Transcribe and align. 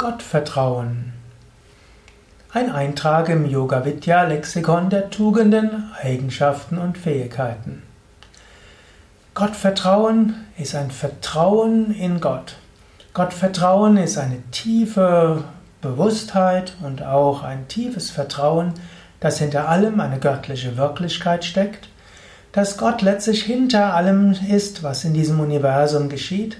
Gottvertrauen. 0.00 1.12
Ein 2.54 2.72
Eintrag 2.72 3.28
im 3.28 3.44
Yoga 3.44 3.84
Vidya 3.84 4.22
Lexikon 4.22 4.88
der 4.88 5.10
Tugenden, 5.10 5.90
Eigenschaften 6.02 6.78
und 6.78 6.96
Fähigkeiten. 6.96 7.82
Gottvertrauen 9.34 10.36
ist 10.56 10.74
ein 10.74 10.90
Vertrauen 10.90 11.94
in 11.94 12.18
Gott. 12.18 12.56
Gottvertrauen 13.12 13.98
ist 13.98 14.16
eine 14.16 14.40
tiefe 14.52 15.44
Bewusstheit 15.82 16.72
und 16.82 17.02
auch 17.02 17.42
ein 17.42 17.68
tiefes 17.68 18.08
Vertrauen, 18.08 18.72
dass 19.20 19.38
hinter 19.38 19.68
allem 19.68 20.00
eine 20.00 20.18
göttliche 20.18 20.78
Wirklichkeit 20.78 21.44
steckt, 21.44 21.90
dass 22.52 22.78
Gott 22.78 23.02
letztlich 23.02 23.42
hinter 23.42 23.92
allem 23.92 24.34
ist, 24.48 24.82
was 24.82 25.04
in 25.04 25.12
diesem 25.12 25.40
Universum 25.40 26.08
geschieht 26.08 26.56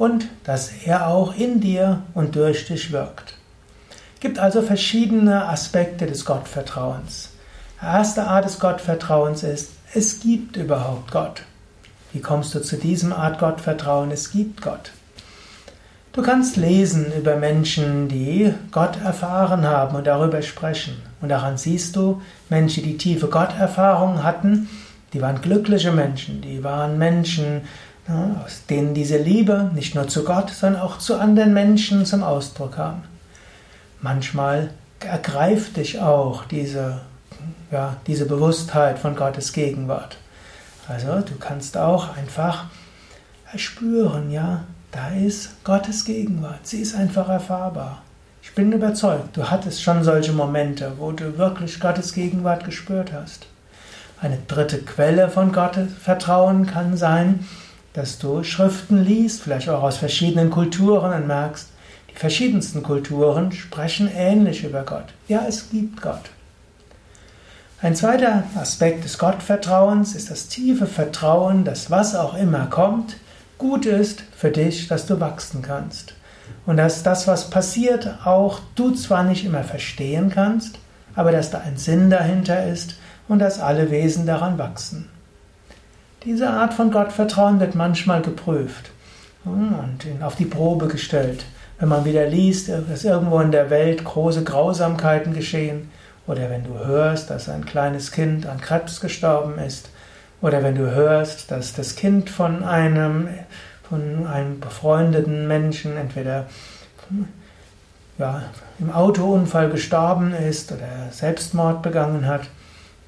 und 0.00 0.28
dass 0.44 0.70
er 0.86 1.08
auch 1.08 1.36
in 1.36 1.60
dir 1.60 2.04
und 2.14 2.34
durch 2.34 2.64
dich 2.64 2.90
wirkt. 2.90 3.34
Es 4.14 4.20
gibt 4.20 4.38
also 4.38 4.62
verschiedene 4.62 5.46
Aspekte 5.46 6.06
des 6.06 6.24
Gottvertrauens. 6.24 7.32
Die 7.78 7.84
erste 7.84 8.26
Art 8.26 8.46
des 8.46 8.58
Gottvertrauens 8.58 9.42
ist, 9.42 9.72
es 9.92 10.20
gibt 10.20 10.56
überhaupt 10.56 11.10
Gott. 11.10 11.42
Wie 12.14 12.20
kommst 12.20 12.54
du 12.54 12.62
zu 12.62 12.78
diesem 12.78 13.12
Art 13.12 13.38
Gottvertrauen? 13.38 14.10
Es 14.10 14.32
gibt 14.32 14.62
Gott. 14.62 14.92
Du 16.14 16.22
kannst 16.22 16.56
lesen 16.56 17.12
über 17.12 17.36
Menschen, 17.36 18.08
die 18.08 18.54
Gott 18.72 18.96
erfahren 19.04 19.66
haben 19.66 19.96
und 19.96 20.06
darüber 20.06 20.40
sprechen. 20.40 20.96
Und 21.20 21.28
daran 21.28 21.58
siehst 21.58 21.94
du, 21.94 22.22
Menschen, 22.48 22.84
die 22.84 22.96
tiefe 22.96 23.26
Gotterfahrungen 23.26 24.24
hatten, 24.24 24.66
die 25.12 25.20
waren 25.20 25.42
glückliche 25.42 25.92
Menschen, 25.92 26.40
die 26.40 26.64
waren 26.64 26.96
Menschen, 26.96 27.62
aus 28.08 28.66
denen 28.66 28.94
diese 28.94 29.18
Liebe 29.18 29.70
nicht 29.74 29.94
nur 29.94 30.08
zu 30.08 30.24
Gott, 30.24 30.50
sondern 30.50 30.82
auch 30.82 30.98
zu 30.98 31.18
anderen 31.18 31.54
Menschen 31.54 32.04
zum 32.06 32.22
Ausdruck 32.22 32.76
kam. 32.76 33.02
Manchmal 34.00 34.70
ergreift 35.00 35.76
dich 35.76 36.00
auch 36.00 36.44
diese, 36.44 37.02
ja, 37.70 37.96
diese 38.06 38.26
Bewusstheit 38.26 38.98
von 38.98 39.14
Gottes 39.14 39.52
Gegenwart. 39.52 40.16
Also 40.88 41.20
du 41.20 41.36
kannst 41.38 41.76
auch 41.76 42.16
einfach 42.16 42.64
erspüren, 43.52 44.30
ja, 44.30 44.64
da 44.90 45.10
ist 45.10 45.62
Gottes 45.62 46.04
Gegenwart. 46.04 46.66
Sie 46.66 46.80
ist 46.80 46.96
einfach 46.96 47.28
erfahrbar. 47.28 48.02
Ich 48.42 48.54
bin 48.54 48.72
überzeugt, 48.72 49.36
du 49.36 49.48
hattest 49.48 49.82
schon 49.82 50.02
solche 50.02 50.32
Momente, 50.32 50.92
wo 50.98 51.12
du 51.12 51.38
wirklich 51.38 51.78
Gottes 51.78 52.12
Gegenwart 52.12 52.64
gespürt 52.64 53.12
hast. 53.12 53.46
Eine 54.20 54.38
dritte 54.48 54.78
Quelle 54.78 55.28
von 55.28 55.52
Gottes 55.52 55.92
Vertrauen 55.94 56.66
kann 56.66 56.96
sein, 56.96 57.46
dass 57.92 58.18
du 58.18 58.42
Schriften 58.42 59.04
liest, 59.04 59.42
vielleicht 59.42 59.68
auch 59.68 59.82
aus 59.82 59.96
verschiedenen 59.96 60.50
Kulturen 60.50 61.12
und 61.12 61.26
merkst, 61.26 61.68
die 62.10 62.16
verschiedensten 62.16 62.82
Kulturen 62.82 63.52
sprechen 63.52 64.10
ähnlich 64.14 64.64
über 64.64 64.82
Gott. 64.82 65.06
Ja, 65.28 65.44
es 65.48 65.70
gibt 65.70 66.00
Gott. 66.00 66.30
Ein 67.82 67.96
zweiter 67.96 68.44
Aspekt 68.56 69.04
des 69.04 69.16
Gottvertrauens 69.16 70.14
ist 70.14 70.30
das 70.30 70.48
tiefe 70.48 70.86
Vertrauen, 70.86 71.64
dass 71.64 71.90
was 71.90 72.14
auch 72.14 72.34
immer 72.34 72.66
kommt, 72.66 73.16
gut 73.56 73.86
ist 73.86 74.22
für 74.36 74.50
dich, 74.50 74.88
dass 74.88 75.06
du 75.06 75.18
wachsen 75.18 75.62
kannst. 75.62 76.14
Und 76.66 76.76
dass 76.76 77.02
das, 77.02 77.26
was 77.26 77.48
passiert, 77.48 78.18
auch 78.24 78.60
du 78.74 78.90
zwar 78.92 79.22
nicht 79.22 79.44
immer 79.44 79.64
verstehen 79.64 80.30
kannst, 80.30 80.78
aber 81.14 81.32
dass 81.32 81.50
da 81.50 81.60
ein 81.60 81.78
Sinn 81.78 82.10
dahinter 82.10 82.66
ist 82.66 82.96
und 83.28 83.38
dass 83.38 83.60
alle 83.60 83.90
Wesen 83.90 84.26
daran 84.26 84.58
wachsen. 84.58 85.08
Diese 86.24 86.50
Art 86.50 86.74
von 86.74 86.90
Gottvertrauen 86.90 87.60
wird 87.60 87.74
manchmal 87.74 88.20
geprüft 88.20 88.90
und 89.44 89.98
auf 90.20 90.36
die 90.36 90.44
Probe 90.44 90.86
gestellt. 90.86 91.46
Wenn 91.78 91.88
man 91.88 92.04
wieder 92.04 92.26
liest, 92.26 92.68
dass 92.68 93.04
irgendwo 93.04 93.40
in 93.40 93.52
der 93.52 93.70
Welt 93.70 94.04
große 94.04 94.44
Grausamkeiten 94.44 95.32
geschehen, 95.32 95.90
oder 96.26 96.50
wenn 96.50 96.62
du 96.62 96.78
hörst, 96.78 97.30
dass 97.30 97.48
ein 97.48 97.64
kleines 97.64 98.12
Kind 98.12 98.46
an 98.46 98.60
Krebs 98.60 99.00
gestorben 99.00 99.58
ist, 99.58 99.88
oder 100.42 100.62
wenn 100.62 100.74
du 100.74 100.90
hörst, 100.90 101.50
dass 101.50 101.72
das 101.72 101.96
Kind 101.96 102.28
von 102.28 102.64
einem, 102.64 103.28
von 103.88 104.26
einem 104.26 104.60
befreundeten 104.60 105.48
Menschen 105.48 105.96
entweder 105.96 106.46
ja, 108.18 108.42
im 108.78 108.90
Autounfall 108.90 109.70
gestorben 109.70 110.34
ist 110.34 110.70
oder 110.70 111.08
Selbstmord 111.10 111.80
begangen 111.80 112.26
hat, 112.26 112.42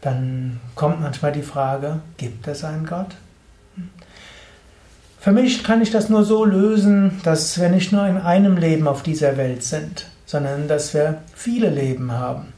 dann 0.02 0.60
kommt 0.74 1.00
manchmal 1.00 1.32
die 1.32 1.42
Frage, 1.42 2.00
gibt 2.18 2.46
es 2.48 2.64
einen 2.64 2.84
Gott? 2.84 3.14
Für 5.18 5.30
mich 5.32 5.62
kann 5.62 5.80
ich 5.80 5.92
das 5.92 6.08
nur 6.08 6.24
so 6.24 6.44
lösen, 6.44 7.20
dass 7.22 7.58
wir 7.60 7.68
nicht 7.68 7.92
nur 7.92 8.04
in 8.06 8.18
einem 8.18 8.56
Leben 8.56 8.88
auf 8.88 9.04
dieser 9.04 9.36
Welt 9.36 9.62
sind, 9.62 10.06
sondern 10.26 10.66
dass 10.66 10.92
wir 10.92 11.18
viele 11.34 11.70
Leben 11.70 12.10
haben. 12.10 12.52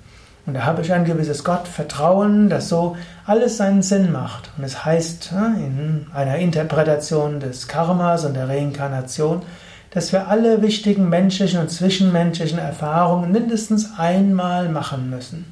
Und 0.46 0.54
da 0.54 0.64
habe 0.64 0.80
ich 0.80 0.92
ein 0.92 1.04
gewisses 1.04 1.44
Gottvertrauen, 1.44 2.48
dass 2.48 2.70
so 2.70 2.96
alles 3.26 3.58
seinen 3.58 3.82
Sinn 3.82 4.12
macht. 4.12 4.50
Und 4.56 4.64
es 4.64 4.84
heißt 4.84 5.32
in 5.32 6.06
einer 6.14 6.36
Interpretation 6.36 7.40
des 7.40 7.68
Karmas 7.68 8.24
und 8.24 8.34
der 8.34 8.48
Reinkarnation, 8.48 9.42
dass 9.90 10.12
wir 10.12 10.28
alle 10.28 10.62
wichtigen 10.62 11.10
menschlichen 11.10 11.60
und 11.60 11.70
zwischenmenschlichen 11.70 12.58
Erfahrungen 12.58 13.30
mindestens 13.30 13.98
einmal 13.98 14.70
machen 14.70 15.10
müssen. 15.10 15.44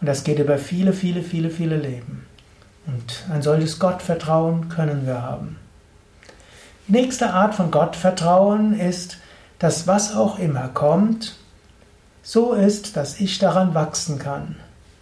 Und 0.00 0.06
das 0.06 0.24
geht 0.24 0.38
über 0.38 0.58
viele, 0.58 0.92
viele, 0.92 1.22
viele, 1.22 1.50
viele 1.50 1.76
Leben. 1.76 2.26
Und 2.86 3.24
ein 3.32 3.42
solches 3.42 3.78
Gottvertrauen 3.78 4.68
können 4.68 5.06
wir 5.06 5.22
haben. 5.22 5.58
Die 6.86 6.92
nächste 6.92 7.30
Art 7.30 7.54
von 7.54 7.70
Gottvertrauen 7.70 8.78
ist, 8.78 9.18
dass 9.58 9.86
was 9.86 10.14
auch 10.14 10.38
immer 10.38 10.68
kommt, 10.68 11.36
so 12.22 12.52
ist, 12.52 12.96
dass 12.96 13.20
ich 13.20 13.38
daran 13.38 13.74
wachsen 13.74 14.18
kann. 14.18 14.56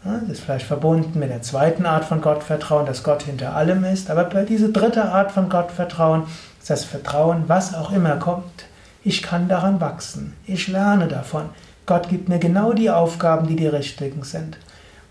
Das 0.05 0.29
ist 0.29 0.41
vielleicht 0.41 0.67
verbunden 0.67 1.19
mit 1.19 1.31
der 1.31 1.41
zweiten 1.41 1.87
Art 1.87 2.05
von 2.05 2.21
Gottvertrauen, 2.21 2.85
dass 2.85 3.03
Gott 3.03 3.23
hinter 3.23 3.57
allem 3.57 3.85
ist. 3.85 4.11
Aber 4.11 4.25
bei 4.25 4.45
dieser 4.45 4.69
dritten 4.69 5.01
Art 5.01 5.33
von 5.33 5.49
Gottvertrauen 5.49 6.25
ist 6.61 6.69
das 6.69 6.85
Vertrauen, 6.85 7.45
was 7.47 7.75
auch 7.75 7.91
immer 7.91 8.17
kommt. 8.17 8.67
Ich 9.03 9.23
kann 9.23 9.49
daran 9.49 9.81
wachsen. 9.81 10.35
Ich 10.47 10.69
lerne 10.69 11.09
davon. 11.09 11.49
Gott 11.87 12.09
gibt 12.11 12.29
mir 12.29 12.39
genau 12.39 12.75
die 12.75 12.91
Aufgaben, 12.91 13.47
die 13.47 13.57
die 13.57 13.67
richtigen 13.67 14.25
sind. 14.25 14.59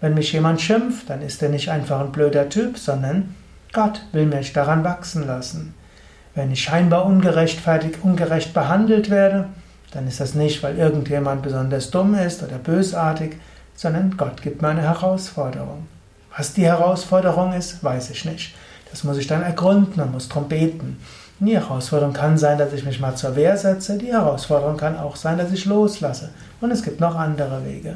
Wenn 0.03 0.15
mich 0.15 0.33
jemand 0.33 0.59
schimpft, 0.59 1.09
dann 1.09 1.21
ist 1.21 1.41
er 1.41 1.47
nicht 1.47 1.69
einfach 1.69 2.01
ein 2.01 2.11
blöder 2.11 2.49
Typ, 2.49 2.77
sondern 2.77 3.35
Gott 3.71 4.01
will 4.11 4.25
mich 4.25 4.51
daran 4.51 4.83
wachsen 4.83 5.25
lassen. 5.25 5.75
Wenn 6.35 6.51
ich 6.51 6.61
scheinbar 6.61 7.05
ungerechtfertigt, 7.05 8.03
ungerecht 8.03 8.53
behandelt 8.53 9.09
werde, 9.09 9.45
dann 9.91 10.05
ist 10.05 10.19
das 10.19 10.33
nicht, 10.33 10.61
weil 10.61 10.77
irgendjemand 10.77 11.41
besonders 11.41 11.89
dumm 11.89 12.15
ist 12.15 12.43
oder 12.43 12.57
bösartig, 12.57 13.37
sondern 13.75 14.17
Gott 14.17 14.41
gibt 14.41 14.61
mir 14.61 14.67
eine 14.67 14.81
Herausforderung. 14.81 15.87
Was 16.35 16.51
die 16.51 16.65
Herausforderung 16.65 17.53
ist, 17.53 17.81
weiß 17.81 18.09
ich 18.09 18.25
nicht. 18.25 18.55
Das 18.91 19.05
muss 19.05 19.17
ich 19.17 19.27
dann 19.27 19.41
ergründen, 19.41 19.93
man 19.95 20.11
muss 20.11 20.27
drum 20.27 20.49
beten. 20.49 20.97
Die 21.39 21.55
Herausforderung 21.55 22.11
kann 22.11 22.37
sein, 22.37 22.57
dass 22.57 22.73
ich 22.73 22.83
mich 22.83 22.99
mal 22.99 23.15
zur 23.15 23.37
Wehr 23.37 23.55
setze. 23.55 23.97
Die 23.97 24.11
Herausforderung 24.11 24.75
kann 24.75 24.97
auch 24.97 25.15
sein, 25.15 25.37
dass 25.37 25.53
ich 25.53 25.63
loslasse. 25.63 26.31
Und 26.59 26.71
es 26.71 26.83
gibt 26.83 26.99
noch 26.99 27.15
andere 27.15 27.65
Wege. 27.65 27.95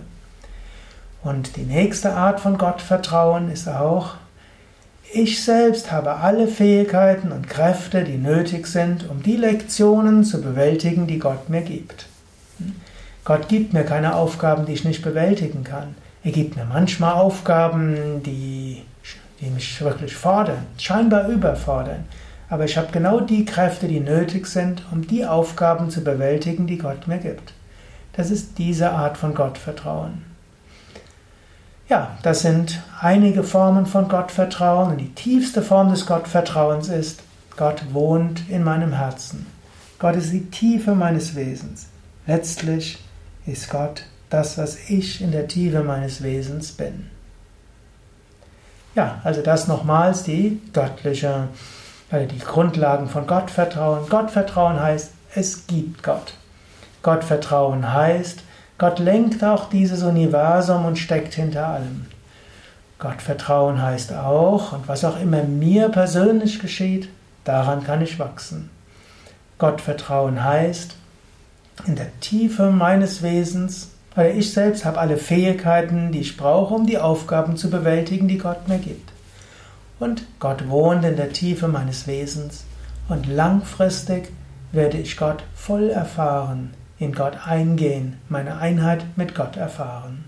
Und 1.28 1.58
die 1.58 1.64
nächste 1.64 2.14
Art 2.14 2.40
von 2.40 2.58
Gottvertrauen 2.58 3.52
ist 3.52 3.68
auch, 3.68 4.14
ich 5.12 5.44
selbst 5.44 5.92
habe 5.92 6.16
alle 6.16 6.48
Fähigkeiten 6.48 7.34
und 7.34 7.50
Kräfte, 7.50 8.06
die 8.06 8.16
nötig 8.16 8.66
sind, 8.66 9.10
um 9.10 9.22
die 9.22 9.36
Lektionen 9.36 10.24
zu 10.24 10.42
bewältigen, 10.42 11.06
die 11.06 11.20
Gott 11.20 11.50
mir 11.50 11.64
gibt. 11.64 12.08
Gott 13.26 13.50
gibt 13.50 13.74
mir 13.74 13.84
keine 13.84 14.16
Aufgaben, 14.16 14.66
die 14.66 14.72
ich 14.72 14.86
nicht 14.86 15.02
bewältigen 15.02 15.66
kann. 15.66 15.96
Er 16.24 16.32
gibt 16.32 16.56
mir 16.56 16.64
manchmal 16.64 17.16
Aufgaben, 17.16 18.24
die, 18.24 18.84
die 19.42 19.50
mich 19.50 19.82
wirklich 19.82 20.16
fordern, 20.16 20.66
scheinbar 20.78 21.28
überfordern. 21.28 22.06
Aber 22.48 22.64
ich 22.64 22.78
habe 22.78 22.94
genau 22.94 23.20
die 23.20 23.44
Kräfte, 23.44 23.90
die 23.90 24.00
nötig 24.00 24.48
sind, 24.48 24.82
um 24.94 25.06
die 25.06 25.26
Aufgaben 25.26 25.90
zu 25.90 26.06
bewältigen, 26.06 26.68
die 26.68 26.78
Gott 26.78 27.06
mir 27.06 27.18
gibt. 27.18 27.52
Das 28.14 28.32
ist 28.32 28.58
diese 28.58 28.92
Art 28.92 29.18
von 29.18 29.36
Gottvertrauen. 29.36 30.27
Ja, 31.90 32.18
das 32.22 32.42
sind 32.42 32.82
einige 33.00 33.44
Formen 33.44 33.86
von 33.86 34.10
Gottvertrauen 34.10 34.92
und 34.92 34.98
die 34.98 35.14
tiefste 35.14 35.62
Form 35.62 35.90
des 35.90 36.06
Gottvertrauens 36.06 36.90
ist, 36.90 37.24
Gott 37.56 37.82
wohnt 37.94 38.50
in 38.50 38.64
meinem 38.64 38.92
Herzen. 38.92 39.46
Gott 39.98 40.16
ist 40.16 40.34
die 40.34 40.50
Tiefe 40.50 40.96
meines 40.96 41.36
Wesens. 41.36 41.88
Letztlich 42.26 43.00
ist 43.46 43.70
Gott 43.70 44.04
das, 44.30 44.58
was 44.58 44.90
ich 44.90 45.22
in 45.22 45.32
der 45.32 45.48
Tiefe 45.48 45.82
meines 45.82 46.22
Wesens 46.22 46.74
bin. 46.74 47.10
Ja, 48.94 49.22
also 49.24 49.42
das 49.42 49.68
nochmals 49.68 50.24
die 50.24 50.62
göttliche, 50.74 51.48
also 52.12 52.28
die 52.28 52.40
Grundlagen 52.40 53.08
von 53.08 53.26
Gottvertrauen. 53.28 54.10
Gottvertrauen 54.10 54.80
heißt, 54.80 55.12
es 55.36 55.68
gibt 55.68 56.04
Gott. 56.04 56.34
Gottvertrauen 57.02 57.94
heißt, 57.94 58.42
Gott 58.78 59.00
lenkt 59.00 59.44
auch 59.44 59.70
dieses 59.70 60.04
Universum 60.04 60.86
und 60.86 61.00
steckt 61.00 61.34
hinter 61.34 61.68
allem. 61.68 62.06
Gottvertrauen 63.00 63.82
heißt 63.82 64.14
auch, 64.14 64.74
und 64.74 64.88
was 64.88 65.04
auch 65.04 65.20
immer 65.20 65.44
mir 65.44 65.90
persönlich 65.90 66.60
geschieht, 66.60 67.10
daran 67.44 67.84
kann 67.84 68.02
ich 68.02 68.20
wachsen. 68.20 68.70
Gottvertrauen 69.58 70.44
heißt, 70.44 70.96
in 71.86 71.96
der 71.96 72.20
Tiefe 72.20 72.72
meines 72.72 73.24
Wesens, 73.24 73.92
oder 74.16 74.32
ich 74.32 74.52
selbst 74.52 74.86
habe 74.86 75.00
alle 75.00 75.18
Fähigkeiten, 75.18 76.12
die 76.12 76.22
ich 76.22 76.38
brauche, 76.38 76.74
um 76.74 76.86
die 76.86 76.98
Aufgaben 76.98 77.56
zu 77.58 77.70
bewältigen, 77.70 78.28
die 78.28 78.40
Gott 78.40 78.68
mir 78.68 78.80
gibt. 78.80 79.12
Und 80.00 80.24
Gott 80.40 80.70
wohnt 80.70 81.04
in 81.06 81.16
der 81.16 81.34
Tiefe 81.34 81.68
meines 81.68 82.06
Wesens 82.08 82.66
und 83.10 83.28
langfristig 83.28 84.32
werde 84.72 84.98
ich 84.98 85.18
Gott 85.18 85.44
voll 85.56 85.90
erfahren, 85.90 86.74
in 87.00 87.14
Gott 87.14 87.48
eingehen, 87.48 88.18
meine 88.30 88.58
Einheit 88.58 89.06
mit 89.18 89.36
Gott 89.36 89.56
erfahren. 89.56 90.26